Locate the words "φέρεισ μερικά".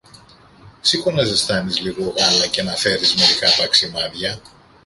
2.75-3.47